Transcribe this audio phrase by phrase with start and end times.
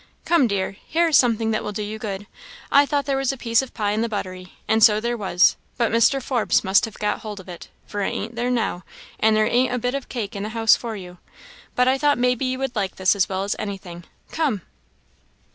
[0.25, 2.25] "Come, dear here is something that will do you good.
[2.71, 5.57] I thought there was a piece of pie in the buttery, and so there was,
[5.77, 6.19] but Mr.
[6.19, 8.83] Forbes must have got hold of it, for it ain't there now;
[9.19, 11.19] and there ain't a bit of cake in the house for you;
[11.75, 14.03] but I thought maybe you would like this as well as anything.
[14.31, 14.63] Come!"